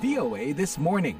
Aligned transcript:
VOA 0.00 0.54
This 0.54 0.78
Morning. 0.78 1.18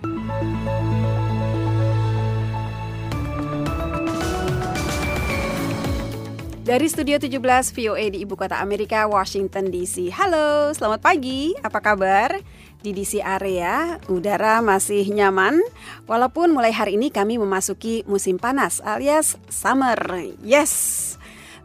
Dari 6.64 6.88
Studio 6.88 7.20
17 7.20 7.44
VOA 7.76 8.08
di 8.08 8.24
Ibu 8.24 8.40
Kota 8.40 8.56
Amerika, 8.56 9.04
Washington 9.04 9.68
DC. 9.68 10.08
Halo, 10.16 10.72
selamat 10.72 11.04
pagi. 11.04 11.52
Apa 11.60 11.84
kabar? 11.84 12.40
Di 12.80 12.96
DC 12.96 13.20
area, 13.20 14.00
udara 14.08 14.64
masih 14.64 15.04
nyaman. 15.12 15.60
Walaupun 16.08 16.56
mulai 16.56 16.72
hari 16.72 16.96
ini 16.96 17.12
kami 17.12 17.36
memasuki 17.36 18.00
musim 18.08 18.40
panas 18.40 18.80
alias 18.80 19.36
summer. 19.52 20.00
Yes. 20.40 20.72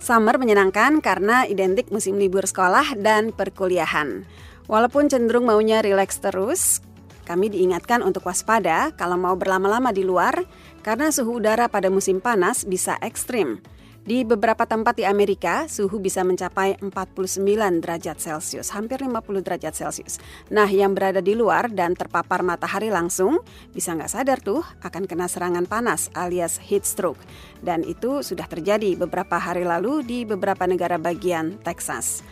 Summer 0.03 0.35
menyenangkan 0.35 0.99
karena 0.99 1.47
identik 1.47 1.87
musim 1.95 2.19
libur 2.19 2.43
sekolah 2.43 2.99
dan 2.99 3.31
perkuliahan. 3.31 4.27
Walaupun 4.67 5.07
cenderung 5.07 5.47
maunya 5.47 5.79
rileks 5.79 6.19
terus, 6.19 6.83
kami 7.23 7.47
diingatkan 7.47 8.03
untuk 8.03 8.27
waspada 8.27 8.91
kalau 8.99 9.15
mau 9.15 9.39
berlama-lama 9.39 9.95
di 9.95 10.03
luar 10.03 10.43
karena 10.83 11.07
suhu 11.07 11.39
udara 11.39 11.71
pada 11.71 11.87
musim 11.87 12.19
panas 12.19 12.67
bisa 12.67 12.99
ekstrim. 12.99 13.63
Di 14.09 14.25
beberapa 14.25 14.65
tempat 14.65 14.97
di 14.97 15.05
Amerika, 15.05 15.69
suhu 15.69 16.01
bisa 16.01 16.25
mencapai 16.25 16.81
49 16.81 17.45
derajat 17.77 18.17
Celcius, 18.17 18.73
hampir 18.73 19.05
50 19.05 19.45
derajat 19.45 19.77
Celcius. 19.77 20.17
Nah, 20.49 20.65
yang 20.65 20.97
berada 20.97 21.21
di 21.21 21.37
luar 21.37 21.69
dan 21.69 21.93
terpapar 21.93 22.41
matahari 22.41 22.89
langsung, 22.89 23.37
bisa 23.69 23.93
nggak 23.93 24.09
sadar 24.09 24.41
tuh 24.41 24.65
akan 24.81 25.05
kena 25.05 25.29
serangan 25.29 25.69
panas 25.69 26.09
alias 26.17 26.57
heat 26.57 26.89
stroke. 26.89 27.21
Dan 27.61 27.85
itu 27.85 28.25
sudah 28.25 28.49
terjadi 28.49 28.97
beberapa 28.97 29.37
hari 29.37 29.61
lalu 29.61 30.01
di 30.01 30.25
beberapa 30.25 30.65
negara 30.65 30.97
bagian 30.97 31.61
Texas. 31.61 32.25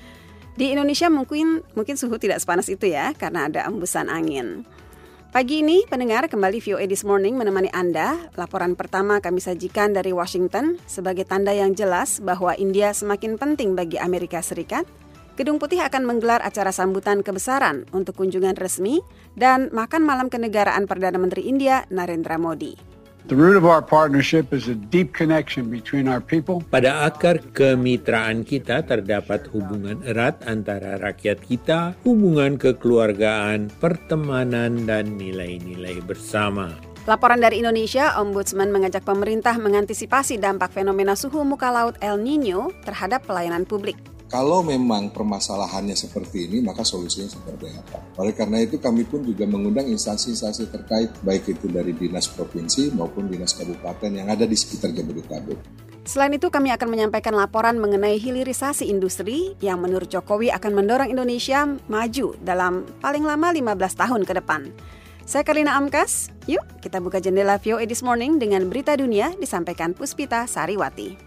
Di 0.58 0.73
Indonesia 0.73 1.14
mungkin 1.14 1.62
mungkin 1.78 1.94
suhu 1.94 2.17
tidak 2.17 2.41
sepanas 2.41 2.73
itu 2.73 2.89
ya, 2.89 3.14
karena 3.14 3.53
ada 3.53 3.69
embusan 3.69 4.09
angin. 4.09 4.66
Pagi 5.28 5.59
ini, 5.59 5.83
pendengar 5.83 6.31
kembali 6.31 6.64
VOA 6.64 6.88
This 6.88 7.03
Morning 7.03 7.36
menemani 7.36 7.67
Anda. 7.75 8.16
Laporan 8.39 8.80
pertama 8.80 9.20
kami 9.20 9.44
sajikan 9.44 9.92
dari 9.92 10.16
Washington 10.16 10.80
sebagai 10.88 11.28
tanda 11.28 11.52
yang 11.52 11.75
jelas 11.75 12.23
bahwa 12.23 12.56
India 12.56 12.95
semakin 12.95 13.36
penting 13.36 13.75
bagi 13.75 14.00
Amerika 14.00 14.39
Serikat. 14.39 14.88
Gedung 15.36 15.59
Putih 15.59 15.84
akan 15.84 16.08
menggelar 16.08 16.39
acara 16.39 16.72
sambutan 16.72 17.28
kebesaran 17.28 17.84
untuk 17.92 18.16
kunjungan 18.23 18.56
resmi 18.56 19.03
dan 19.36 19.67
makan 19.75 20.08
malam 20.08 20.31
kenegaraan 20.31 20.88
Perdana 20.88 21.19
Menteri 21.19 21.44
India 21.44 21.84
Narendra 21.91 22.39
Modi. 22.39 22.97
The 23.28 23.36
root 23.36 23.59
of 23.59 23.67
our 23.67 23.83
partnership 23.83 24.56
is 24.56 24.72
a 24.72 24.78
deep 24.80 25.11
connection 25.11 25.67
between 25.67 26.08
our 26.08 26.23
people. 26.23 26.64
Pada 26.72 27.03
akar 27.03 27.44
kemitraan 27.52 28.47
kita 28.47 28.88
terdapat 28.88 29.52
hubungan 29.52 30.00
erat 30.08 30.39
antara 30.47 30.95
rakyat 30.95 31.44
kita, 31.44 31.92
hubungan 32.08 32.56
kekeluargaan, 32.56 33.67
pertemanan, 33.84 34.88
dan 34.88 35.19
nilai-nilai 35.19 36.00
bersama. 36.08 36.72
Laporan 37.03 37.44
dari 37.44 37.59
Indonesia, 37.59 38.16
Ombudsman 38.16 38.72
mengajak 38.72 39.03
pemerintah 39.03 39.59
mengantisipasi 39.59 40.39
dampak 40.39 40.72
fenomena 40.72 41.12
suhu 41.12 41.44
muka 41.44 41.67
laut 41.67 42.00
El 42.00 42.23
Nino 42.23 42.72
terhadap 42.88 43.28
pelayanan 43.28 43.67
publik. 43.67 44.00
Kalau 44.28 44.59
memang 44.59 45.16
permasalahannya 45.16 45.95
seperti 45.95 46.52
ini, 46.52 46.59
maka 46.59 46.83
solusinya 46.83 47.31
seperti 47.31 47.72
apa? 47.72 48.03
Oleh 48.20 48.36
karena 48.36 48.59
itu 48.59 48.75
kami 48.75 49.08
pun 49.08 49.23
juga 49.23 49.47
mengundang 49.47 49.88
instansi-instansi 49.88 50.67
terkait, 50.67 51.16
baik 51.23 51.56
itu 51.56 51.72
dari 51.72 51.95
dinas 51.95 52.28
provinsi 52.28 52.92
maupun 52.92 53.31
dinas 53.31 53.56
kabupaten 53.56 54.11
yang 54.11 54.28
ada 54.28 54.44
di 54.44 54.52
sekitar 54.59 54.92
Jabodetabek. 54.92 55.56
Selain 56.03 56.36
itu, 56.36 56.52
kami 56.52 56.75
akan 56.75 56.88
menyampaikan 56.92 57.39
laporan 57.39 57.80
mengenai 57.80 58.19
hilirisasi 58.19 58.92
industri 58.92 59.56
yang 59.64 59.80
menurut 59.80 60.11
Jokowi 60.11 60.52
akan 60.52 60.75
mendorong 60.75 61.08
Indonesia 61.08 61.64
maju 61.88 62.36
dalam 62.44 62.84
paling 63.00 63.23
lama 63.23 63.56
15 63.56 63.80
tahun 63.95 64.22
ke 64.28 64.34
depan. 64.44 64.62
Saya 65.28 65.44
Karina 65.47 65.75
Amkas, 65.75 66.31
yuk 66.47 66.63
kita 66.84 67.00
buka 67.00 67.19
jendela 67.23 67.59
VOA 67.59 67.88
This 67.88 68.03
Morning 68.03 68.40
dengan 68.40 68.68
berita 68.68 68.96
dunia 68.96 69.35
disampaikan 69.35 69.91
Puspita 69.91 70.47
Sariwati. 70.47 71.27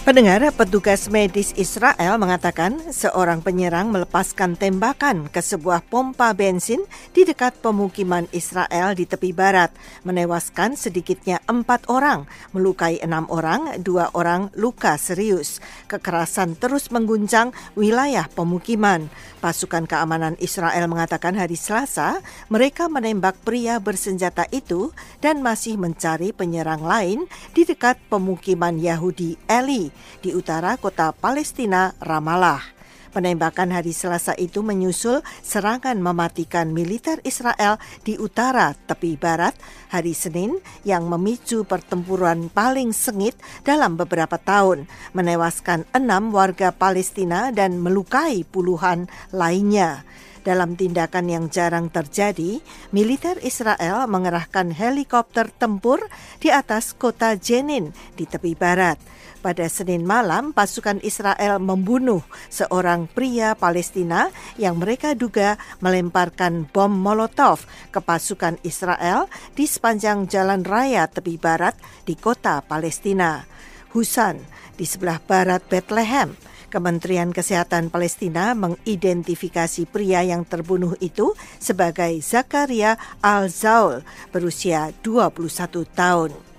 Pendengar, 0.00 0.40
petugas 0.56 1.12
medis 1.12 1.52
Israel 1.60 2.16
mengatakan 2.16 2.72
seorang 2.88 3.44
penyerang 3.44 3.92
melepaskan 3.92 4.56
tembakan 4.56 5.28
ke 5.28 5.44
sebuah 5.44 5.84
pompa 5.84 6.32
bensin 6.32 6.80
di 7.12 7.28
dekat 7.28 7.60
pemukiman 7.60 8.24
Israel 8.32 8.96
di 8.96 9.04
tepi 9.04 9.36
barat, 9.36 9.68
menewaskan 10.08 10.72
sedikitnya 10.72 11.44
empat 11.44 11.92
orang, 11.92 12.24
melukai 12.56 12.96
enam 13.04 13.28
orang, 13.28 13.76
dua 13.84 14.08
orang 14.16 14.48
luka 14.56 14.96
serius. 14.96 15.60
Kekerasan 15.84 16.56
terus 16.56 16.88
mengguncang 16.88 17.52
wilayah 17.76 18.24
pemukiman. 18.32 19.12
Pasukan 19.44 19.84
keamanan 19.84 20.32
Israel 20.40 20.88
mengatakan 20.88 21.36
hari 21.36 21.60
Selasa 21.60 22.24
mereka 22.48 22.88
menembak 22.88 23.36
pria 23.44 23.76
bersenjata 23.76 24.48
itu 24.48 24.96
dan 25.20 25.44
masih 25.44 25.76
mencari 25.76 26.32
penyerang 26.32 26.80
lain 26.80 27.28
di 27.52 27.68
dekat 27.68 28.00
pemukiman 28.08 28.80
Yahudi 28.80 29.36
Eli 29.44 29.89
di 30.20 30.34
utara 30.34 30.74
kota 30.76 31.12
Palestina 31.12 31.94
Ramallah. 31.98 32.80
Penembakan 33.10 33.74
hari 33.74 33.90
Selasa 33.90 34.38
itu 34.38 34.62
menyusul 34.62 35.26
serangan 35.42 35.98
mematikan 35.98 36.70
militer 36.70 37.18
Israel 37.26 37.82
di 38.06 38.14
utara 38.14 38.70
tepi 38.86 39.18
barat 39.18 39.58
hari 39.90 40.14
Senin 40.14 40.62
yang 40.86 41.10
memicu 41.10 41.66
pertempuran 41.66 42.46
paling 42.54 42.94
sengit 42.94 43.34
dalam 43.66 43.98
beberapa 43.98 44.38
tahun, 44.38 44.86
menewaskan 45.10 45.90
enam 45.90 46.30
warga 46.30 46.70
Palestina 46.70 47.50
dan 47.50 47.82
melukai 47.82 48.46
puluhan 48.46 49.10
lainnya. 49.34 50.06
Dalam 50.40 50.72
tindakan 50.72 51.26
yang 51.28 51.44
jarang 51.52 51.92
terjadi, 51.92 52.64
militer 52.96 53.36
Israel 53.44 54.08
mengerahkan 54.08 54.72
helikopter 54.72 55.52
tempur 55.52 56.00
di 56.40 56.48
atas 56.48 56.96
kota 56.96 57.36
Jenin 57.36 57.92
di 58.16 58.24
tepi 58.24 58.56
barat. 58.56 58.96
Pada 59.40 59.72
Senin 59.72 60.04
malam, 60.04 60.52
pasukan 60.52 61.00
Israel 61.00 61.56
membunuh 61.64 62.20
seorang 62.52 63.08
pria 63.08 63.56
Palestina 63.56 64.28
yang 64.60 64.76
mereka 64.76 65.16
duga 65.16 65.56
melemparkan 65.80 66.68
bom 66.68 66.92
Molotov 66.92 67.64
ke 67.88 68.04
pasukan 68.04 68.60
Israel 68.68 69.32
di 69.56 69.64
sepanjang 69.64 70.28
jalan 70.28 70.60
raya 70.60 71.08
tepi 71.08 71.40
barat 71.40 71.72
di 72.04 72.20
kota 72.20 72.60
Palestina. 72.60 73.48
Husan 73.96 74.44
di 74.76 74.84
sebelah 74.84 75.16
barat 75.24 75.64
Bethlehem. 75.64 76.36
Kementerian 76.68 77.32
Kesehatan 77.32 77.88
Palestina 77.88 78.52
mengidentifikasi 78.52 79.88
pria 79.88 80.20
yang 80.20 80.44
terbunuh 80.44 81.00
itu 81.00 81.32
sebagai 81.56 82.12
Zakaria 82.20 82.94
Al-Zaul 83.24 84.04
berusia 84.30 84.92
21 85.00 85.88
tahun. 85.96 86.49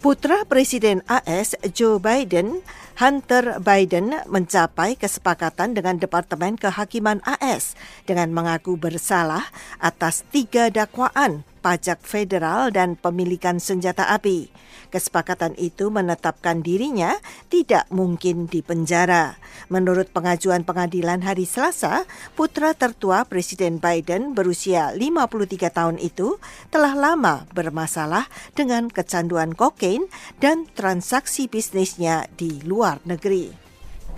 Putra 0.00 0.48
Presiden 0.48 1.04
AS 1.12 1.60
Joe 1.76 2.00
Biden, 2.00 2.64
Hunter 2.96 3.60
Biden 3.60 4.16
mencapai 4.32 4.96
kesepakatan 4.96 5.76
dengan 5.76 6.00
Departemen 6.00 6.56
Kehakiman 6.56 7.20
AS 7.20 7.76
dengan 8.08 8.32
mengaku 8.32 8.80
bersalah 8.80 9.44
atas 9.76 10.24
tiga 10.32 10.72
dakwaan 10.72 11.44
pajak 11.60 12.00
federal 12.02 12.72
dan 12.72 12.96
pemilikan 12.96 13.60
senjata 13.60 14.08
api. 14.08 14.48
Kesepakatan 14.90 15.54
itu 15.54 15.86
menetapkan 15.86 16.66
dirinya 16.66 17.14
tidak 17.46 17.86
mungkin 17.94 18.50
dipenjara. 18.50 19.38
Menurut 19.70 20.10
pengajuan 20.10 20.66
pengadilan 20.66 21.22
hari 21.22 21.46
Selasa, 21.46 22.10
putra 22.34 22.74
tertua 22.74 23.22
Presiden 23.22 23.78
Biden 23.78 24.34
berusia 24.34 24.90
53 24.90 25.70
tahun 25.70 25.96
itu 26.02 26.42
telah 26.74 26.98
lama 26.98 27.46
bermasalah 27.54 28.26
dengan 28.58 28.90
kecanduan 28.90 29.54
kokain 29.54 30.10
dan 30.42 30.66
transaksi 30.74 31.46
bisnisnya 31.46 32.26
di 32.34 32.58
luar 32.66 32.98
negeri. 33.06 33.54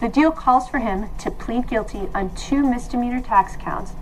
The 0.00 0.08
deal 0.08 0.32
calls 0.32 0.66
for 0.66 0.82
him 0.82 1.06
to 1.22 1.30
plead 1.30 1.68
guilty 1.68 2.10
on 2.16 2.34
two 2.34 2.64
misdemeanor 2.64 3.22
tax 3.22 3.54
counts 3.60 3.94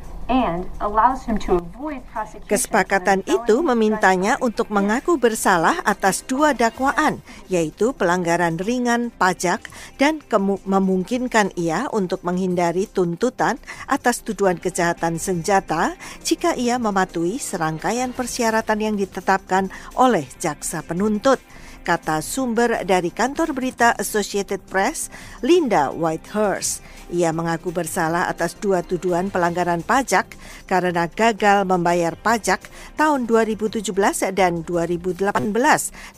Kesepakatan 2.46 3.26
itu 3.26 3.56
memintanya 3.66 4.38
untuk 4.38 4.70
mengaku 4.70 5.18
bersalah 5.18 5.82
atas 5.82 6.22
dua 6.22 6.54
dakwaan, 6.54 7.18
yaitu 7.50 7.90
pelanggaran 7.90 8.54
ringan 8.54 9.10
pajak 9.10 9.66
dan 9.98 10.22
memungkinkan 10.64 11.50
ia 11.58 11.90
untuk 11.90 12.22
menghindari 12.22 12.86
tuntutan 12.86 13.58
atas 13.90 14.22
tuduhan 14.22 14.62
kejahatan 14.62 15.18
senjata 15.18 15.98
jika 16.22 16.54
ia 16.54 16.78
mematuhi 16.78 17.42
serangkaian 17.42 18.14
persyaratan 18.14 18.78
yang 18.78 18.94
ditetapkan 18.94 19.66
oleh 19.98 20.30
jaksa 20.38 20.86
penuntut 20.86 21.42
kata 21.80 22.20
sumber 22.20 22.84
dari 22.84 23.10
kantor 23.10 23.56
berita 23.56 23.96
Associated 23.96 24.62
Press, 24.68 25.08
Linda 25.40 25.90
Whitehurst. 25.90 26.84
Ia 27.10 27.34
mengaku 27.34 27.74
bersalah 27.74 28.30
atas 28.30 28.54
dua 28.54 28.86
tuduhan 28.86 29.34
pelanggaran 29.34 29.82
pajak 29.82 30.30
karena 30.70 31.10
gagal 31.10 31.66
membayar 31.66 32.14
pajak 32.14 32.62
tahun 32.94 33.26
2017 33.26 33.90
dan 34.30 34.62
2018 34.62 35.34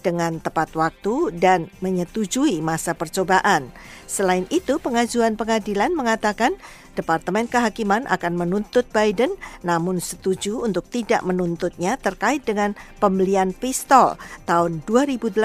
dengan 0.05 0.37
tepat 0.37 0.77
waktu 0.77 1.33
dan 1.33 1.73
menyetujui 1.81 2.61
masa 2.61 2.93
percobaan. 2.93 3.73
Selain 4.05 4.45
itu, 4.53 4.77
pengajuan 4.77 5.41
pengadilan 5.41 5.97
mengatakan 5.97 6.53
Departemen 6.93 7.49
Kehakiman 7.49 8.05
akan 8.05 8.37
menuntut 8.37 8.85
Biden 8.93 9.33
namun 9.65 9.99
setuju 9.99 10.61
untuk 10.61 10.89
tidak 10.93 11.25
menuntutnya 11.25 11.97
terkait 11.97 12.45
dengan 12.45 12.77
pembelian 13.01 13.57
pistol 13.57 14.21
tahun 14.45 14.85
2018 14.85 15.41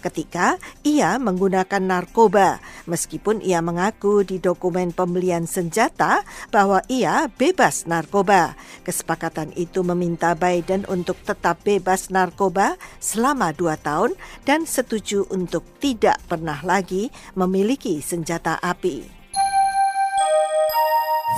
ketika 0.00 0.56
ia 0.80 1.20
menggunakan 1.20 1.82
narkoba 1.84 2.60
meskipun 2.88 3.42
ia 3.44 3.60
mengaku 3.60 4.24
di 4.24 4.40
dokumen 4.40 4.94
pembelian 4.94 5.44
senjata 5.44 6.22
bahwa 6.48 6.80
ia 6.88 7.28
bebas 7.28 7.84
narkoba. 7.84 8.56
Kesepakatan 8.86 9.52
itu 9.58 9.82
meminta 9.82 10.32
Biden 10.32 10.86
untuk 10.88 11.18
tetap 11.26 11.60
bebas 11.66 12.08
narkoba 12.08 12.78
selama 13.02 13.52
dua 13.52 13.76
tahun 13.76 14.14
dan 14.46 14.64
setuju 14.64 15.26
untuk 15.28 15.66
tidak 15.82 16.22
pernah 16.30 16.62
lagi 16.62 17.10
memiliki 17.34 17.98
senjata 18.00 18.56
api. 18.62 19.25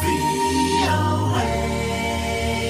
Free. 0.00 0.67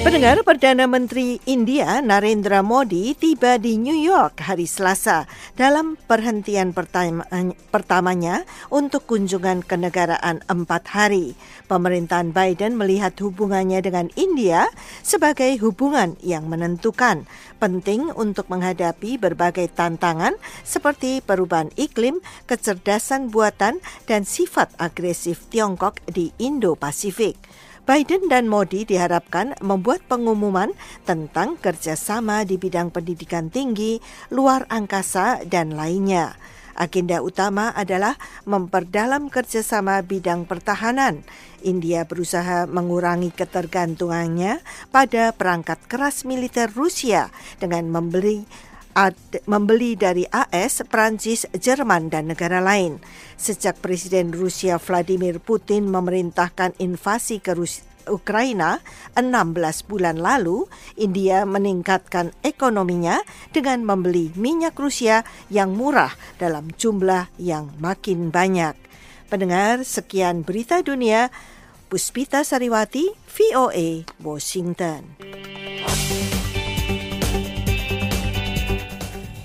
Pendengar 0.09 0.41
Perdana 0.41 0.89
Menteri 0.89 1.37
India 1.45 2.01
Narendra 2.01 2.65
Modi 2.65 3.13
tiba 3.13 3.61
di 3.61 3.77
New 3.77 3.93
York 3.93 4.41
hari 4.41 4.65
Selasa 4.65 5.29
dalam 5.53 6.01
perhentian 6.09 6.73
pertama, 6.73 7.29
pertamanya 7.69 8.41
untuk 8.73 9.05
kunjungan 9.05 9.61
kenegaraan 9.61 10.41
empat 10.49 10.97
hari. 10.97 11.37
Pemerintahan 11.69 12.33
Biden 12.33 12.73
melihat 12.73 13.13
hubungannya 13.21 13.85
dengan 13.85 14.09
India 14.17 14.65
sebagai 15.05 15.53
hubungan 15.61 16.17
yang 16.25 16.49
menentukan, 16.49 17.29
penting 17.61 18.09
untuk 18.17 18.49
menghadapi 18.49 19.21
berbagai 19.21 19.69
tantangan 19.77 20.33
seperti 20.65 21.21
perubahan 21.21 21.69
iklim, 21.77 22.17
kecerdasan 22.49 23.29
buatan, 23.29 23.77
dan 24.09 24.25
sifat 24.25 24.73
agresif 24.81 25.45
Tiongkok 25.53 26.01
di 26.09 26.33
Indo-Pasifik. 26.41 27.37
Biden 27.89 28.29
dan 28.29 28.45
Modi 28.45 28.85
diharapkan 28.85 29.57
membuat 29.65 30.05
pengumuman 30.05 30.69
tentang 31.09 31.57
kerjasama 31.57 32.45
di 32.45 32.61
bidang 32.61 32.93
pendidikan 32.93 33.49
tinggi, 33.49 33.97
luar 34.29 34.69
angkasa, 34.69 35.41
dan 35.49 35.73
lainnya. 35.73 36.37
Agenda 36.77 37.25
utama 37.25 37.73
adalah 37.73 38.13
memperdalam 38.45 39.33
kerjasama 39.33 40.05
bidang 40.05 40.45
pertahanan. 40.45 41.25
India 41.65 42.05
berusaha 42.05 42.69
mengurangi 42.69 43.33
ketergantungannya 43.33 44.61
pada 44.93 45.33
perangkat 45.33 45.81
keras 45.89 46.29
militer 46.29 46.69
Rusia 46.69 47.33
dengan 47.57 47.89
membeli 47.89 48.45
membeli 49.47 49.95
dari 49.95 50.27
AS, 50.27 50.83
Prancis, 50.87 51.47
Jerman, 51.55 52.11
dan 52.11 52.31
negara 52.31 52.59
lain. 52.59 52.99
Sejak 53.39 53.79
Presiden 53.79 54.35
Rusia 54.35 54.75
Vladimir 54.77 55.39
Putin 55.39 55.87
memerintahkan 55.87 56.75
invasi 56.79 57.39
ke 57.39 57.55
Rusia, 57.55 57.89
Ukraina 58.09 58.81
16 59.13 59.85
bulan 59.85 60.17
lalu, 60.17 60.65
India 60.97 61.45
meningkatkan 61.45 62.33
ekonominya 62.41 63.21
dengan 63.53 63.85
membeli 63.85 64.33
minyak 64.33 64.75
Rusia 64.75 65.21
yang 65.47 65.77
murah 65.77 66.11
dalam 66.41 66.73
jumlah 66.73 67.29
yang 67.37 67.69
makin 67.77 68.33
banyak. 68.33 68.75
Pendengar, 69.29 69.85
sekian 69.85 70.41
berita 70.41 70.81
dunia. 70.81 71.29
Puspita 71.89 72.45
Sariwati, 72.45 73.09
VOA, 73.25 74.05
Washington. 74.21 75.17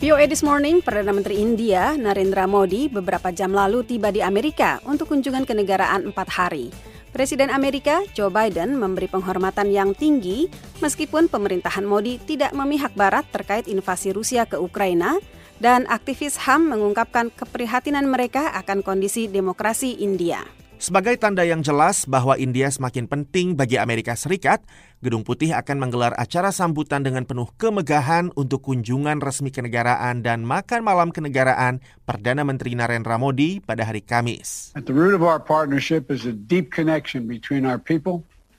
VOA 0.04 0.28
This 0.28 0.44
Morning, 0.44 0.84
Perdana 0.84 1.16
Menteri 1.16 1.40
India 1.40 1.96
Narendra 1.96 2.44
Modi 2.44 2.92
beberapa 2.92 3.32
jam 3.32 3.56
lalu 3.56 3.88
tiba 3.88 4.12
di 4.12 4.20
Amerika 4.20 4.76
untuk 4.84 5.08
kunjungan 5.08 5.48
kenegaraan 5.48 6.12
empat 6.12 6.28
hari. 6.28 6.68
Presiden 7.08 7.48
Amerika 7.48 8.04
Joe 8.12 8.28
Biden 8.28 8.76
memberi 8.76 9.08
penghormatan 9.08 9.72
yang 9.72 9.96
tinggi 9.96 10.52
meskipun 10.84 11.32
pemerintahan 11.32 11.88
Modi 11.88 12.20
tidak 12.20 12.52
memihak 12.52 12.92
Barat 12.92 13.24
terkait 13.32 13.64
invasi 13.64 14.12
Rusia 14.12 14.44
ke 14.44 14.60
Ukraina 14.60 15.16
dan 15.56 15.88
aktivis 15.88 16.36
HAM 16.36 16.68
mengungkapkan 16.68 17.32
keprihatinan 17.32 18.04
mereka 18.04 18.52
akan 18.60 18.84
kondisi 18.84 19.24
demokrasi 19.24 20.04
India. 20.04 20.44
Sebagai 20.84 21.16
tanda 21.16 21.48
yang 21.48 21.64
jelas 21.64 22.04
bahwa 22.04 22.36
India 22.36 22.68
semakin 22.68 23.08
penting 23.08 23.56
bagi 23.56 23.80
Amerika 23.80 24.12
Serikat, 24.12 24.60
Gedung 25.00 25.24
Putih 25.24 25.56
akan 25.56 25.80
menggelar 25.80 26.12
acara 26.12 26.52
sambutan 26.52 27.00
dengan 27.00 27.24
penuh 27.24 27.48
kemegahan 27.56 28.28
untuk 28.36 28.68
kunjungan 28.68 29.16
resmi 29.24 29.48
kenegaraan 29.48 30.20
dan 30.20 30.44
makan 30.44 30.84
malam 30.84 31.08
kenegaraan 31.08 31.80
Perdana 32.04 32.44
Menteri 32.44 32.76
Narendra 32.76 33.16
Modi 33.16 33.64
pada 33.64 33.80
hari 33.88 34.04
Kamis. 34.04 34.76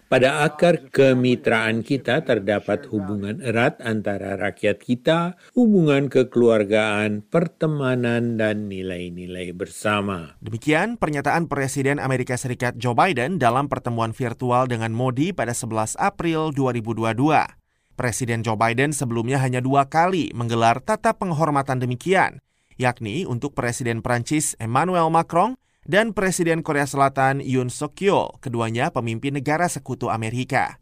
Pada 0.05 0.45
akar 0.45 0.93
kemitraan 0.93 1.81
kita 1.81 2.21
terdapat 2.21 2.85
hubungan 2.93 3.41
erat 3.41 3.81
antara 3.81 4.37
rakyat 4.37 4.77
kita, 4.77 5.33
hubungan 5.57 6.07
kekeluargaan, 6.13 7.25
pertemanan, 7.25 8.37
dan 8.37 8.69
nilai-nilai 8.69 9.49
bersama. 9.57 10.37
Demikian 10.45 11.01
pernyataan 11.01 11.49
Presiden 11.49 11.97
Amerika 11.97 12.37
Serikat 12.37 12.77
Joe 12.77 12.93
Biden 12.93 13.41
dalam 13.41 13.65
pertemuan 13.65 14.13
virtual 14.13 14.69
dengan 14.69 14.93
Modi 14.93 15.33
pada 15.33 15.57
11 15.57 15.97
April 15.97 16.53
2022. 16.53 17.65
Presiden 17.95 18.43
Joe 18.43 18.59
Biden 18.59 18.91
sebelumnya 18.91 19.39
hanya 19.39 19.63
dua 19.63 19.87
kali 19.87 20.29
menggelar 20.35 20.83
tata 20.83 21.15
penghormatan 21.15 21.79
demikian, 21.79 22.43
yakni 22.75 23.23
untuk 23.23 23.55
Presiden 23.55 24.03
Prancis 24.03 24.53
Emmanuel 24.59 25.07
Macron 25.07 25.55
dan 25.85 26.17
Presiden 26.17 26.65
Korea 26.65 26.89
Selatan 26.89 27.39
Yoon 27.45 27.69
Suk 27.69 27.93
Yeol, 28.01 28.41
keduanya 28.41 28.89
pemimpin 28.89 29.37
negara 29.37 29.69
sekutu 29.69 30.09
Amerika. 30.09 30.81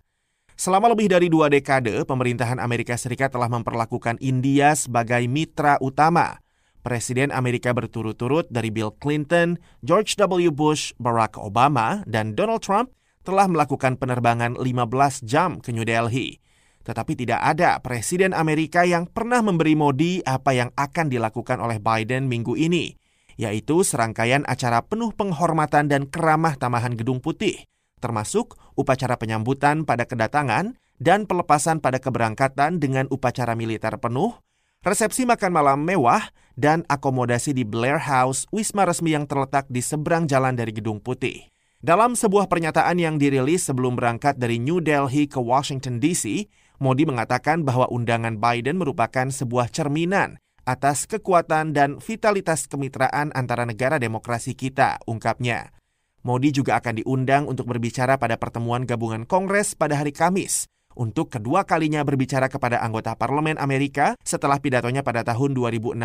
Selama 0.56 0.96
lebih 0.96 1.12
dari 1.12 1.28
dua 1.28 1.52
dekade, 1.52 2.08
pemerintahan 2.08 2.58
Amerika 2.64 2.96
Serikat 2.96 3.36
telah 3.36 3.52
memperlakukan 3.52 4.16
India 4.24 4.72
sebagai 4.80 5.28
mitra 5.28 5.76
utama. 5.84 6.40
Presiden 6.84 7.32
Amerika 7.32 7.72
berturut-turut 7.72 8.48
dari 8.52 8.72
Bill 8.72 8.92
Clinton, 9.00 9.60
George 9.84 10.16
W. 10.20 10.52
Bush, 10.52 10.96
Barack 11.00 11.40
Obama, 11.40 12.04
dan 12.08 12.36
Donald 12.36 12.64
Trump 12.64 12.92
telah 13.24 13.48
melakukan 13.48 13.96
penerbangan 13.96 14.60
15 14.60 15.24
jam 15.24 15.64
ke 15.64 15.72
New 15.72 15.88
Delhi. 15.88 16.40
Tetapi 16.84 17.16
tidak 17.16 17.40
ada 17.40 17.80
presiden 17.80 18.36
Amerika 18.36 18.84
yang 18.84 19.08
pernah 19.08 19.40
memberi 19.40 19.80
Modi 19.80 20.20
apa 20.28 20.52
yang 20.52 20.76
akan 20.76 21.08
dilakukan 21.08 21.60
oleh 21.60 21.80
Biden 21.80 22.28
minggu 22.28 22.56
ini– 22.56 22.92
yaitu 23.40 23.82
serangkaian 23.82 24.46
acara 24.46 24.84
penuh 24.86 25.14
penghormatan 25.14 25.90
dan 25.90 26.10
keramah 26.10 26.58
tamahan 26.58 26.94
Gedung 26.94 27.20
Putih, 27.20 27.66
termasuk 28.04 28.60
upacara 28.78 29.16
penyambutan 29.16 29.88
pada 29.88 30.04
kedatangan 30.04 30.76
dan 31.02 31.26
pelepasan 31.26 31.82
pada 31.82 31.98
keberangkatan 32.00 32.78
dengan 32.80 33.10
upacara 33.10 33.58
militer 33.58 33.96
penuh, 33.98 34.38
resepsi 34.84 35.24
makan 35.28 35.52
malam 35.52 35.80
mewah, 35.82 36.32
dan 36.54 36.86
akomodasi 36.86 37.56
di 37.56 37.66
Blair 37.66 37.98
House, 37.98 38.46
wisma 38.54 38.86
resmi 38.86 39.18
yang 39.18 39.26
terletak 39.26 39.66
di 39.70 39.82
seberang 39.82 40.30
jalan 40.30 40.54
dari 40.54 40.70
Gedung 40.70 41.02
Putih. 41.02 41.50
Dalam 41.84 42.16
sebuah 42.16 42.48
pernyataan 42.48 42.96
yang 42.96 43.20
dirilis 43.20 43.68
sebelum 43.68 44.00
berangkat 44.00 44.40
dari 44.40 44.56
New 44.56 44.80
Delhi 44.80 45.28
ke 45.28 45.36
Washington 45.42 46.00
DC, 46.00 46.48
Modi 46.80 47.04
mengatakan 47.04 47.68
bahwa 47.68 47.92
undangan 47.92 48.40
Biden 48.40 48.80
merupakan 48.80 49.28
sebuah 49.28 49.68
cerminan 49.68 50.40
atas 50.64 51.06
kekuatan 51.08 51.72
dan 51.76 52.00
vitalitas 52.00 52.68
kemitraan 52.68 53.32
antara 53.36 53.68
negara 53.68 54.00
demokrasi 54.00 54.56
kita, 54.56 55.00
ungkapnya. 55.08 55.76
Modi 56.24 56.56
juga 56.56 56.80
akan 56.80 57.04
diundang 57.04 57.44
untuk 57.52 57.68
berbicara 57.68 58.16
pada 58.16 58.40
pertemuan 58.40 58.88
gabungan 58.88 59.28
Kongres 59.28 59.76
pada 59.76 60.00
hari 60.00 60.16
Kamis 60.16 60.72
untuk 60.94 61.34
kedua 61.34 61.66
kalinya 61.66 62.06
berbicara 62.06 62.48
kepada 62.50 62.82
anggota 62.82 63.18
parlemen 63.18 63.58
Amerika 63.58 64.14
setelah 64.22 64.62
pidatonya 64.62 65.02
pada 65.02 65.26
tahun 65.26 65.58
2016. 65.58 65.98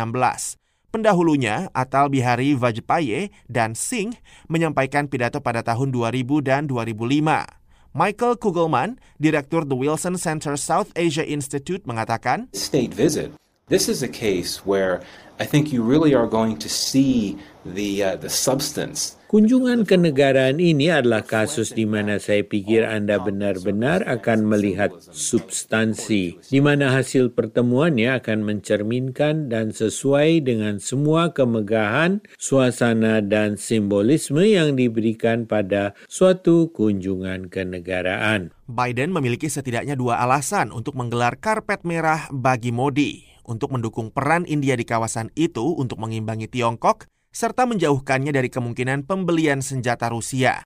Pendahulunya, 0.89 1.69
Atal 1.77 2.09
Bihari 2.09 2.57
Vajpayee 2.57 3.29
dan 3.45 3.77
Singh 3.77 4.17
menyampaikan 4.49 5.05
pidato 5.05 5.37
pada 5.37 5.61
tahun 5.61 5.93
2000 5.93 6.41
dan 6.41 6.65
2005. 6.65 7.45
Michael 7.93 8.33
Kugelman, 8.41 8.97
Direktur 9.21 9.69
The 9.69 9.77
Wilson 9.77 10.17
Center 10.17 10.57
South 10.57 10.89
Asia 10.97 11.25
Institute 11.25 11.85
mengatakan, 11.85 12.49
State 12.57 12.97
visit 12.97 13.33
This 13.69 13.85
is 13.85 14.01
a 14.01 14.09
case 14.09 14.65
where 14.65 15.05
I 15.37 15.45
think 15.45 15.69
you 15.69 15.85
really 15.85 16.17
are 16.17 16.25
going 16.25 16.57
to 16.57 16.65
see 16.65 17.37
the 17.61 18.01
uh, 18.01 18.15
the 18.17 18.33
substance. 18.33 19.13
Kunjungan 19.29 19.85
kenegaraan 19.85 20.57
ini 20.57 20.89
adalah 20.89 21.21
kasus 21.21 21.69
di 21.77 21.85
mana 21.85 22.17
saya 22.17 22.41
pikir 22.41 22.81
Anda 22.81 23.21
benar-benar 23.21 24.09
akan 24.09 24.49
melihat 24.49 24.89
substansi, 25.13 26.41
di 26.49 26.59
mana 26.65 26.97
hasil 26.97 27.37
pertemuannya 27.37 28.17
akan 28.17 28.41
mencerminkan 28.41 29.53
dan 29.53 29.69
sesuai 29.69 30.49
dengan 30.49 30.81
semua 30.81 31.29
kemegahan, 31.29 32.25
suasana, 32.41 33.21
dan 33.21 33.53
simbolisme 33.53 34.41
yang 34.41 34.73
diberikan 34.73 35.45
pada 35.45 35.93
suatu 36.09 36.73
kunjungan 36.73 37.53
kenegaraan. 37.53 38.49
Biden 38.65 39.13
memiliki 39.13 39.45
setidaknya 39.45 39.93
dua 39.93 40.25
alasan 40.25 40.73
untuk 40.73 40.97
menggelar 40.97 41.37
karpet 41.37 41.85
merah 41.85 42.25
bagi 42.33 42.73
Modi 42.73 43.28
untuk 43.49 43.73
mendukung 43.73 44.13
peran 44.13 44.45
India 44.45 44.77
di 44.77 44.85
kawasan 44.85 45.33
itu 45.33 45.73
untuk 45.73 45.97
mengimbangi 45.97 46.45
Tiongkok 46.45 47.09
serta 47.33 47.65
menjauhkannya 47.65 48.29
dari 48.29 48.53
kemungkinan 48.53 49.09
pembelian 49.09 49.65
senjata 49.65 50.13
Rusia. 50.13 50.61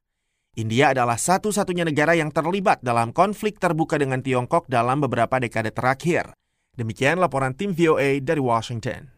India 0.54 0.94
adalah 0.94 1.18
satu-satunya 1.18 1.88
negara 1.88 2.14
yang 2.14 2.30
terlibat 2.30 2.84
dalam 2.84 3.10
konflik 3.10 3.58
terbuka 3.58 3.98
dengan 3.98 4.22
Tiongkok 4.22 4.70
dalam 4.70 5.02
beberapa 5.02 5.40
dekade 5.42 5.74
terakhir. 5.74 6.36
Demikian 6.78 7.18
laporan 7.18 7.58
tim 7.58 7.74
VOA 7.74 8.22
dari 8.22 8.44
Washington. 8.44 9.14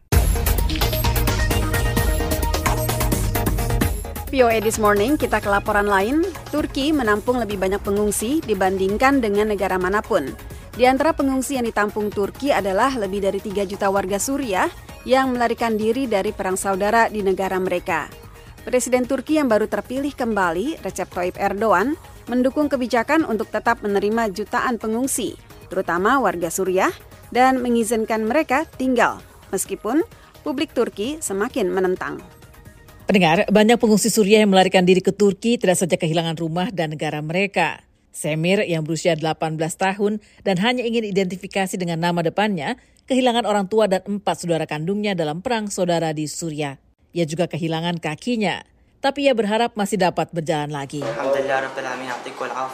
VOA 4.26 4.58
This 4.58 4.76
Morning, 4.76 5.14
kita 5.16 5.38
ke 5.40 5.48
laporan 5.48 5.88
lain. 5.88 6.26
Turki 6.50 6.92
menampung 6.92 7.40
lebih 7.40 7.56
banyak 7.56 7.80
pengungsi 7.80 8.42
dibandingkan 8.44 9.22
dengan 9.22 9.54
negara 9.54 9.78
mana 9.80 10.04
pun. 10.04 10.55
Di 10.76 10.84
antara 10.84 11.16
pengungsi 11.16 11.56
yang 11.56 11.64
ditampung 11.64 12.12
Turki 12.12 12.52
adalah 12.52 12.92
lebih 13.00 13.24
dari 13.24 13.40
3 13.40 13.64
juta 13.64 13.88
warga 13.88 14.20
Suriah 14.20 14.68
yang 15.08 15.32
melarikan 15.32 15.80
diri 15.80 16.04
dari 16.04 16.36
perang 16.36 16.60
saudara 16.60 17.08
di 17.08 17.24
negara 17.24 17.56
mereka. 17.56 18.12
Presiden 18.60 19.08
Turki 19.08 19.40
yang 19.40 19.48
baru 19.48 19.72
terpilih 19.72 20.12
kembali, 20.12 20.84
Recep 20.84 21.08
Tayyip 21.08 21.40
Erdogan, 21.40 21.96
mendukung 22.28 22.68
kebijakan 22.68 23.24
untuk 23.24 23.48
tetap 23.48 23.80
menerima 23.80 24.28
jutaan 24.36 24.76
pengungsi, 24.76 25.40
terutama 25.72 26.20
warga 26.20 26.52
Suriah, 26.52 26.92
dan 27.32 27.64
mengizinkan 27.64 28.28
mereka 28.28 28.68
tinggal, 28.76 29.24
meskipun 29.56 30.04
publik 30.44 30.76
Turki 30.76 31.16
semakin 31.24 31.72
menentang. 31.72 32.20
Pendengar, 33.08 33.48
banyak 33.48 33.80
pengungsi 33.80 34.12
Suriah 34.12 34.44
yang 34.44 34.52
melarikan 34.52 34.84
diri 34.84 35.00
ke 35.00 35.14
Turki 35.14 35.56
tidak 35.56 35.78
saja 35.78 35.96
kehilangan 35.96 36.36
rumah 36.36 36.68
dan 36.68 36.92
negara 36.92 37.22
mereka. 37.24 37.85
Semir 38.16 38.64
yang 38.64 38.80
berusia 38.80 39.12
18 39.12 39.60
tahun 39.60 40.24
dan 40.40 40.56
hanya 40.64 40.88
ingin 40.88 41.04
identifikasi 41.04 41.76
dengan 41.76 42.00
nama 42.00 42.24
depannya, 42.24 42.80
kehilangan 43.04 43.44
orang 43.44 43.68
tua 43.68 43.92
dan 43.92 44.00
empat 44.08 44.40
saudara 44.40 44.64
kandungnya 44.64 45.12
dalam 45.12 45.44
perang 45.44 45.68
saudara 45.68 46.16
di 46.16 46.24
Suriah. 46.24 46.80
Ia 47.12 47.28
juga 47.28 47.44
kehilangan 47.44 48.00
kakinya, 48.00 48.64
tapi 49.00 49.28
ia 49.28 49.34
berharap 49.36 49.76
masih 49.78 50.00
dapat 50.00 50.30
berjalan 50.32 50.72
lagi. 50.72 51.04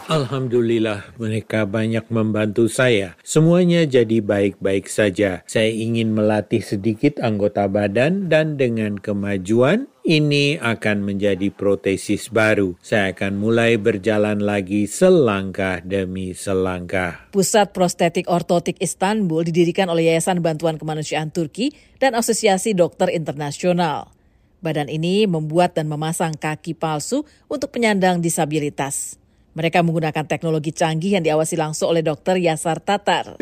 Alhamdulillah 0.08 1.14
mereka 1.20 1.68
banyak 1.68 2.06
membantu 2.08 2.66
saya. 2.70 3.14
Semuanya 3.20 3.84
jadi 3.84 4.24
baik-baik 4.24 4.88
saja. 4.88 5.44
Saya 5.44 5.70
ingin 5.70 6.14
melatih 6.16 6.64
sedikit 6.64 7.20
anggota 7.20 7.68
badan 7.68 8.32
dan 8.32 8.56
dengan 8.56 8.96
kemajuan 8.96 9.92
ini 10.02 10.58
akan 10.58 11.06
menjadi 11.06 11.54
protesis 11.54 12.26
baru. 12.26 12.74
Saya 12.82 13.14
akan 13.14 13.38
mulai 13.38 13.78
berjalan 13.78 14.42
lagi 14.42 14.90
selangkah 14.90 15.78
demi 15.82 16.34
selangkah. 16.34 17.30
Pusat 17.30 17.70
Prostetik 17.70 18.26
Ortotik 18.26 18.82
Istanbul 18.82 19.46
didirikan 19.46 19.86
oleh 19.86 20.10
Yayasan 20.10 20.42
Bantuan 20.42 20.74
Kemanusiaan 20.74 21.30
Turki 21.30 21.70
dan 22.02 22.18
Asosiasi 22.18 22.74
Dokter 22.74 23.14
Internasional. 23.14 24.21
Badan 24.62 24.86
ini 24.86 25.26
membuat 25.26 25.74
dan 25.74 25.90
memasang 25.90 26.38
kaki 26.38 26.78
palsu 26.78 27.26
untuk 27.50 27.74
penyandang 27.74 28.22
disabilitas. 28.22 29.21
Mereka 29.52 29.84
menggunakan 29.84 30.24
teknologi 30.24 30.72
canggih 30.72 31.20
yang 31.20 31.24
diawasi 31.28 31.60
langsung 31.60 31.92
oleh 31.92 32.00
dokter 32.00 32.40
Yasar 32.40 32.80
Tatar. 32.80 33.36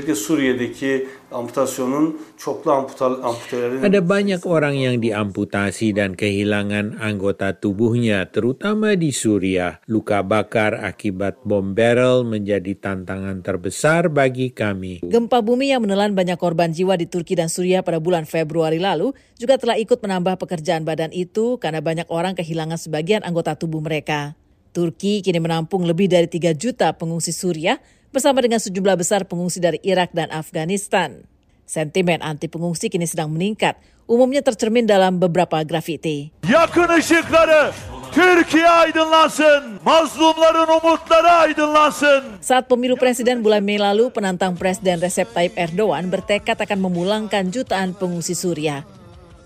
Ada 3.78 4.00
banyak 4.02 4.42
orang 4.42 4.74
yang 4.74 4.98
diamputasi 4.98 5.94
dan 5.94 6.18
kehilangan 6.18 6.98
anggota 6.98 7.54
tubuhnya, 7.54 8.26
terutama 8.26 8.98
di 8.98 9.14
Suriah. 9.14 9.78
Luka 9.86 10.26
bakar 10.26 10.82
akibat 10.82 11.38
bom 11.46 11.78
barrel 11.78 12.26
menjadi 12.26 12.74
tantangan 12.74 13.46
terbesar 13.46 14.10
bagi 14.10 14.50
kami. 14.50 15.06
Gempa 15.06 15.46
bumi 15.46 15.70
yang 15.70 15.86
menelan 15.86 16.18
banyak 16.18 16.42
korban 16.42 16.74
jiwa 16.74 16.98
di 16.98 17.06
Turki 17.06 17.38
dan 17.38 17.46
Suriah 17.46 17.86
pada 17.86 18.02
bulan 18.02 18.26
Februari 18.26 18.82
lalu 18.82 19.14
juga 19.38 19.62
telah 19.62 19.78
ikut 19.78 20.02
menambah 20.02 20.42
pekerjaan 20.42 20.82
badan 20.82 21.14
itu 21.14 21.62
karena 21.62 21.78
banyak 21.78 22.10
orang 22.10 22.34
kehilangan 22.34 22.82
sebagian 22.82 23.22
anggota 23.22 23.54
tubuh 23.54 23.78
mereka. 23.78 24.39
Turki 24.70 25.18
kini 25.20 25.42
menampung 25.42 25.82
lebih 25.82 26.06
dari 26.06 26.30
3 26.30 26.54
juta 26.54 26.94
pengungsi 26.94 27.34
Suriah 27.34 27.82
bersama 28.14 28.38
dengan 28.38 28.62
sejumlah 28.62 28.94
besar 28.98 29.26
pengungsi 29.26 29.58
dari 29.58 29.82
Irak 29.82 30.14
dan 30.14 30.30
Afghanistan. 30.30 31.26
Sentimen 31.66 32.18
anti 32.22 32.50
pengungsi 32.50 32.90
kini 32.90 33.06
sedang 33.06 33.30
meningkat, 33.30 33.78
umumnya 34.10 34.42
tercermin 34.42 34.90
dalam 34.90 35.22
beberapa 35.22 35.62
grafiti. 35.62 36.34
Yakın 36.42 36.98
ışıkları, 36.98 37.70
Türkiye 38.10 38.66
aydınlansın, 38.66 39.78
mazlumların 39.86 40.66
umutları 40.66 41.30
aydınlansın. 41.30 42.22
Saat 42.42 42.66
pemilu 42.66 42.98
presiden 42.98 43.46
bulan 43.46 43.62
Mei 43.62 43.78
lalu, 43.78 44.10
penantang 44.10 44.58
Presiden 44.58 44.98
Recep 44.98 45.30
Tayyip 45.30 45.54
Erdogan 45.54 46.10
bertekad 46.10 46.58
akan 46.58 46.78
memulangkan 46.90 47.54
jutaan 47.54 47.94
pengungsi 47.94 48.34
Suriah. 48.34 48.82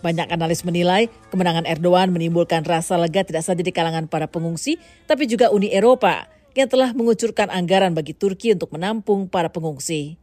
Banyak 0.04 0.28
analis 0.28 0.68
menilai 0.68 1.08
kemenangan 1.32 1.64
Erdogan 1.64 2.12
menimbulkan 2.12 2.60
rasa 2.60 3.00
lega 3.00 3.24
tidak 3.24 3.40
saja 3.40 3.64
di 3.64 3.72
kalangan 3.72 4.04
para 4.04 4.28
pengungsi, 4.28 4.76
tapi 5.08 5.24
juga 5.24 5.48
Uni 5.48 5.72
Eropa 5.72 6.28
yang 6.52 6.68
telah 6.68 6.92
mengucurkan 6.92 7.48
anggaran 7.48 7.96
bagi 7.96 8.12
Turki 8.12 8.52
untuk 8.52 8.76
menampung 8.76 9.32
para 9.32 9.48
pengungsi. 9.48 10.20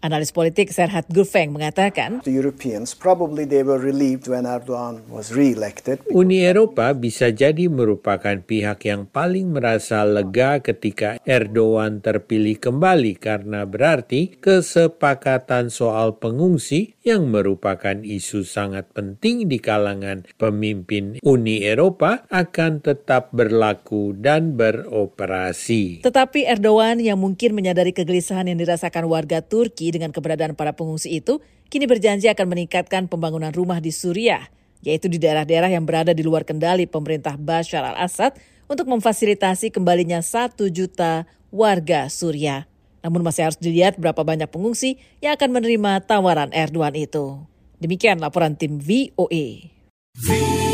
Analis 0.00 0.32
politik 0.32 0.72
Serhat 0.72 1.04
Gulfeng 1.12 1.52
mengatakan, 1.52 2.24
The 2.24 2.32
Europeans 2.32 2.96
probably 2.96 3.44
they 3.44 3.60
were 3.60 3.76
relieved 3.76 4.32
when 4.32 4.48
Erdogan 4.48 5.04
was 5.12 5.28
re-elected. 5.28 6.00
Uni 6.08 6.40
Eropa 6.40 6.96
bisa 6.96 7.28
jadi 7.28 7.68
merupakan 7.68 8.40
pihak 8.40 8.88
yang 8.88 9.04
paling 9.04 9.52
merasa 9.52 10.08
lega 10.08 10.64
ketika 10.64 11.20
Erdogan 11.28 12.00
terpilih 12.00 12.56
kembali 12.56 13.12
karena 13.20 13.68
berarti 13.68 14.40
kesepakatan 14.40 15.68
soal 15.68 16.16
pengungsi 16.16 16.96
yang 17.04 17.28
merupakan 17.28 18.00
isu 18.00 18.48
sangat 18.48 18.88
penting 18.96 19.52
di 19.52 19.60
kalangan 19.60 20.24
pemimpin 20.40 21.20
Uni 21.20 21.60
Eropa 21.68 22.24
akan 22.32 22.80
tetap 22.80 23.36
berlaku 23.36 24.16
dan 24.16 24.56
beroperasi. 24.56 26.00
Tetapi 26.00 26.48
Erdogan 26.48 27.04
yang 27.04 27.20
mungkin 27.20 27.52
menyadari 27.52 27.92
kegelisahan 27.92 28.48
yang 28.48 28.56
dirasakan 28.56 29.04
warga 29.04 29.44
Turki 29.44 29.89
dengan 29.94 30.14
keberadaan 30.14 30.54
para 30.54 30.72
pengungsi 30.74 31.18
itu, 31.18 31.42
kini 31.70 31.86
berjanji 31.86 32.30
akan 32.30 32.46
meningkatkan 32.50 33.06
pembangunan 33.06 33.50
rumah 33.50 33.78
di 33.78 33.90
Suriah, 33.90 34.48
yaitu 34.82 35.10
di 35.10 35.18
daerah-daerah 35.20 35.70
yang 35.70 35.84
berada 35.86 36.10
di 36.16 36.24
luar 36.24 36.46
kendali 36.46 36.88
pemerintah 36.88 37.36
Bashar 37.36 37.84
al-Assad 37.84 38.38
untuk 38.70 38.86
memfasilitasi 38.86 39.74
kembalinya 39.74 40.22
satu 40.22 40.70
juta 40.70 41.26
warga 41.50 42.06
Suriah. 42.06 42.70
Namun 43.00 43.24
masih 43.24 43.48
harus 43.48 43.58
dilihat 43.58 43.96
berapa 43.96 44.20
banyak 44.22 44.46
pengungsi 44.46 45.00
yang 45.24 45.34
akan 45.34 45.56
menerima 45.56 46.04
tawaran 46.04 46.52
Erdogan 46.52 46.94
itu. 46.94 47.42
Demikian 47.80 48.20
laporan 48.20 48.54
tim 48.60 48.76
VOA. 48.76 49.72
VOA 50.20 50.70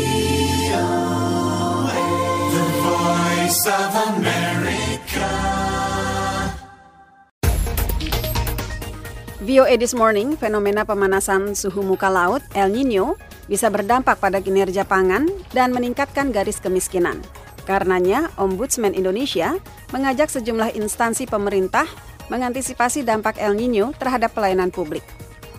This 9.47 9.95
Morning, 9.95 10.35
fenomena 10.35 10.83
pemanasan 10.83 11.55
suhu 11.55 11.79
muka 11.79 12.11
laut 12.11 12.43
El 12.51 12.67
Nino 12.75 13.15
bisa 13.47 13.71
berdampak 13.71 14.19
pada 14.19 14.43
kinerja 14.43 14.83
pangan 14.83 15.23
dan 15.55 15.71
meningkatkan 15.71 16.35
garis 16.35 16.59
kemiskinan. 16.59 17.23
Karenanya, 17.63 18.27
Ombudsman 18.35 18.91
Indonesia 18.91 19.55
mengajak 19.95 20.27
sejumlah 20.27 20.75
instansi 20.75 21.31
pemerintah 21.31 21.87
mengantisipasi 22.27 23.07
dampak 23.07 23.39
El 23.39 23.55
Nino 23.55 23.95
terhadap 23.95 24.35
pelayanan 24.35 24.67
publik. 24.67 25.07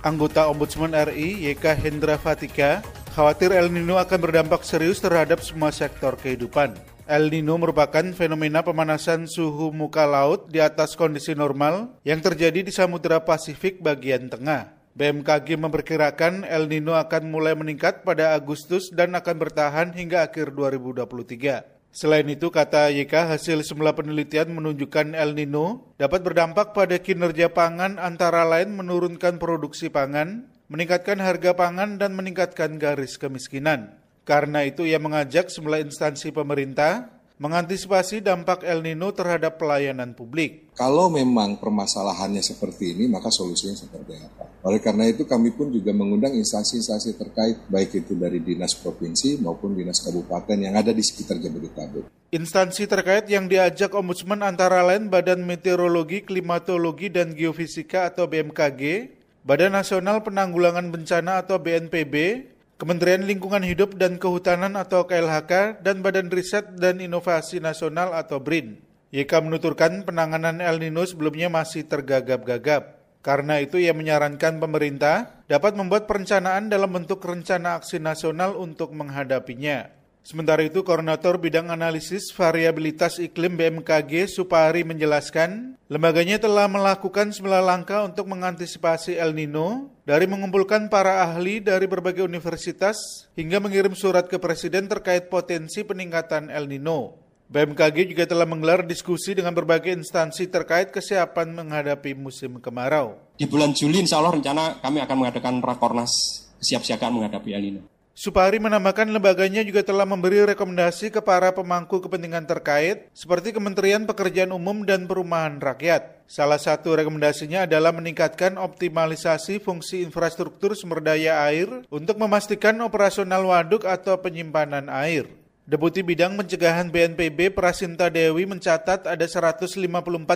Anggota 0.05 0.53
Ombudsman 0.53 0.93
RI 0.93 1.49
YK 1.57 1.73
Hendra 1.81 2.21
Fatika 2.21 2.85
khawatir 3.17 3.57
El 3.57 3.73
Nino 3.73 3.97
akan 3.97 4.21
berdampak 4.21 4.69
serius 4.69 5.01
terhadap 5.01 5.41
semua 5.41 5.73
sektor 5.73 6.13
kehidupan. 6.21 6.77
El 7.09 7.33
Nino 7.33 7.57
merupakan 7.57 8.05
fenomena 8.13 8.61
pemanasan 8.61 9.25
suhu 9.25 9.73
muka 9.73 10.05
laut 10.05 10.53
di 10.53 10.61
atas 10.61 10.93
kondisi 10.93 11.33
normal 11.33 11.97
yang 12.05 12.21
terjadi 12.21 12.61
di 12.61 12.69
Samudera 12.69 13.25
Pasifik 13.25 13.81
bagian 13.81 14.29
tengah. 14.29 14.77
BMKG 14.93 15.57
memperkirakan 15.57 16.45
El 16.45 16.69
Nino 16.69 16.93
akan 17.01 17.33
mulai 17.33 17.57
meningkat 17.57 18.05
pada 18.05 18.37
Agustus 18.37 18.93
dan 18.93 19.17
akan 19.17 19.41
bertahan 19.41 19.97
hingga 19.97 20.29
akhir 20.29 20.53
2023. 20.53 21.89
Selain 21.89 22.29
itu, 22.29 22.53
kata 22.53 22.93
YK, 22.93 23.33
hasil 23.33 23.65
semula 23.65 23.97
penelitian 23.97 24.53
menunjukkan 24.53 25.17
El 25.17 25.33
Nino 25.33 25.97
dapat 25.97 26.21
berdampak 26.21 26.77
pada 26.77 27.01
kinerja 27.01 27.49
pangan 27.49 27.97
antara 27.97 28.45
lain 28.45 28.77
menurunkan 28.77 29.41
produksi 29.41 29.89
pangan, 29.89 30.45
meningkatkan 30.69 31.25
harga 31.25 31.57
pangan 31.57 31.97
dan 31.97 32.13
meningkatkan 32.13 32.77
garis 32.77 33.17
kemiskinan. 33.17 33.97
Karena 34.29 34.61
itu 34.61 34.85
ia 34.85 35.01
mengajak 35.01 35.49
semua 35.49 35.81
instansi 35.81 36.29
pemerintah 36.29 37.09
mengantisipasi 37.41 38.21
dampak 38.21 38.61
El 38.67 38.85
Nino 38.85 39.09
terhadap 39.15 39.57
pelayanan 39.57 40.13
publik. 40.13 40.69
Kalau 40.77 41.09
memang 41.09 41.57
permasalahannya 41.57 42.45
seperti 42.45 42.93
ini, 42.93 43.09
maka 43.09 43.33
solusinya 43.33 43.79
seperti 43.79 44.21
apa? 44.21 44.45
Oleh 44.69 44.83
karena 44.83 45.07
itu 45.07 45.23
kami 45.25 45.55
pun 45.55 45.71
juga 45.71 45.95
mengundang 45.95 46.35
instansi-instansi 46.35 47.15
terkait, 47.15 47.57
baik 47.71 48.05
itu 48.05 48.19
dari 48.19 48.43
dinas 48.43 48.75
provinsi 48.77 49.41
maupun 49.41 49.73
dinas 49.79 50.03
kabupaten 50.03 50.59
yang 50.61 50.75
ada 50.77 50.91
di 50.91 51.01
sekitar 51.01 51.41
Jabodetabek. 51.41 52.11
Instansi 52.35 52.85
terkait 52.85 53.25
yang 53.33 53.49
diajak 53.49 53.95
Ombudsman 53.97 54.45
antara 54.45 54.85
lain 54.85 55.09
Badan 55.09 55.47
Meteorologi, 55.47 56.27
Klimatologi, 56.27 57.09
dan 57.09 57.33
Geofisika 57.33 58.13
atau 58.13 58.29
BMKG, 58.29 59.15
Badan 59.47 59.73
Nasional 59.73 60.21
Penanggulangan 60.21 60.91
Bencana 60.93 61.41
atau 61.41 61.57
BNPB, 61.63 62.45
Kementerian 62.79 63.27
Lingkungan 63.27 63.67
Hidup 63.67 63.99
dan 63.99 64.23
Kehutanan 64.23 64.79
atau 64.79 65.03
KLHK, 65.03 65.83
dan 65.83 65.99
Badan 65.99 66.31
Riset 66.31 66.79
dan 66.79 67.03
Inovasi 67.03 67.59
Nasional 67.59 68.15
atau 68.15 68.39
BRIN. 68.39 68.79
YK 69.11 69.43
menuturkan 69.43 70.07
penanganan 70.07 70.63
El 70.63 70.79
Nino 70.79 71.03
sebelumnya 71.03 71.51
masih 71.51 71.91
tergagap-gagap. 71.91 73.03
Karena 73.19 73.59
itu 73.59 73.83
ia 73.83 73.91
menyarankan 73.91 74.63
pemerintah 74.63 75.43
dapat 75.51 75.75
membuat 75.75 76.07
perencanaan 76.07 76.71
dalam 76.71 76.95
bentuk 76.95 77.19
rencana 77.19 77.83
aksi 77.83 77.99
nasional 77.99 78.55
untuk 78.55 78.95
menghadapinya. 78.95 79.98
Sementara 80.29 80.61
itu, 80.61 80.85
Koordinator 80.85 81.41
Bidang 81.41 81.73
Analisis 81.73 82.29
Variabilitas 82.37 83.17
Iklim 83.17 83.57
BMKG 83.57 84.29
Supari 84.29 84.85
menjelaskan, 84.85 85.81
lembaganya 85.89 86.37
telah 86.37 86.69
melakukan 86.69 87.33
sembilan 87.33 87.65
langkah 87.65 88.05
untuk 88.05 88.29
mengantisipasi 88.29 89.17
El 89.17 89.33
Nino, 89.33 89.89
dari 90.05 90.29
mengumpulkan 90.29 90.93
para 90.93 91.25
ahli 91.25 91.65
dari 91.65 91.89
berbagai 91.89 92.29
universitas 92.29 93.25
hingga 93.41 93.57
mengirim 93.57 93.97
surat 93.97 94.29
ke 94.29 94.37
Presiden 94.37 94.85
terkait 94.85 95.33
potensi 95.33 95.81
peningkatan 95.81 96.53
El 96.53 96.69
Nino. 96.69 97.17
BMKG 97.49 98.13
juga 98.13 98.29
telah 98.29 98.45
menggelar 98.45 98.85
diskusi 98.85 99.33
dengan 99.33 99.57
berbagai 99.57 99.97
instansi 99.97 100.53
terkait 100.53 100.93
kesiapan 100.93 101.57
menghadapi 101.57 102.13
musim 102.13 102.61
kemarau. 102.61 103.17
Di 103.41 103.49
bulan 103.49 103.73
Juli 103.73 104.05
insya 104.05 104.21
Allah 104.21 104.37
rencana 104.37 104.77
kami 104.85 105.01
akan 105.01 105.17
mengadakan 105.25 105.65
Rakornas 105.65 106.13
kesiapsiagaan 106.61 107.17
menghadapi 107.17 107.57
El 107.57 107.65
Nino. 107.65 107.98
Supari 108.19 108.59
menambahkan 108.59 109.15
lembaganya 109.15 109.63
juga 109.63 109.87
telah 109.87 110.03
memberi 110.03 110.43
rekomendasi 110.43 111.15
ke 111.15 111.23
para 111.23 111.55
pemangku 111.55 112.03
kepentingan 112.03 112.51
terkait 112.51 113.07
seperti 113.15 113.55
Kementerian 113.55 114.11
Pekerjaan 114.11 114.51
Umum 114.51 114.83
dan 114.83 115.07
Perumahan 115.07 115.63
Rakyat. 115.63 116.27
Salah 116.27 116.59
satu 116.59 116.99
rekomendasinya 116.99 117.71
adalah 117.71 117.95
meningkatkan 117.95 118.59
optimalisasi 118.59 119.63
fungsi 119.63 120.03
infrastruktur 120.03 120.75
sumber 120.75 120.99
daya 120.99 121.47
air 121.47 121.87
untuk 121.95 122.19
memastikan 122.19 122.75
operasional 122.83 123.47
waduk 123.47 123.87
atau 123.87 124.19
penyimpanan 124.19 124.91
air. 124.91 125.31
Deputi 125.63 126.03
Bidang 126.03 126.35
Pencegahan 126.35 126.91
BNPB 126.91 127.55
Prasinta 127.55 128.11
Dewi 128.11 128.51
mencatat 128.51 129.07
ada 129.07 129.27
154 129.31 129.79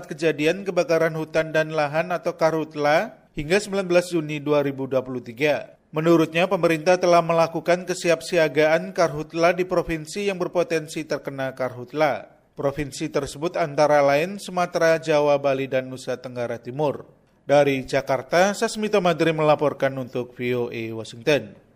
kejadian 0.07 0.63
kebakaran 0.63 1.19
hutan 1.19 1.51
dan 1.51 1.75
lahan 1.75 2.15
atau 2.15 2.39
karhutla 2.39 3.19
hingga 3.35 3.59
19 3.59 3.91
Juni 4.07 4.39
2023. 4.39 5.82
Menurutnya, 5.93 6.49
pemerintah 6.49 6.97
telah 6.97 7.21
melakukan 7.21 7.85
kesiapsiagaan 7.85 8.97
karhutla 8.97 9.53
di 9.53 9.69
provinsi 9.69 10.33
yang 10.33 10.41
berpotensi 10.41 11.05
terkena 11.05 11.53
karhutla. 11.53 12.33
Provinsi 12.57 13.13
tersebut 13.13 13.61
antara 13.61 14.01
lain 14.01 14.41
Sumatera, 14.41 14.97
Jawa, 14.97 15.37
Bali, 15.37 15.69
dan 15.69 15.93
Nusa 15.93 16.17
Tenggara 16.17 16.57
Timur. 16.57 17.05
Dari 17.45 17.85
Jakarta, 17.85 18.57
Sasmita 18.57 19.05
Madri 19.05 19.37
melaporkan 19.37 19.93
untuk 20.01 20.33
VOA 20.33 20.97
Washington. 20.97 21.72